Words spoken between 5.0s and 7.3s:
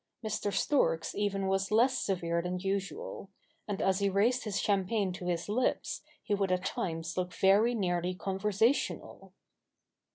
to his lips, he would at times